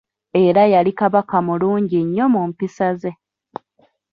[0.43, 3.11] Era yali Kabaka mulungi nnyo mu mpisa ze.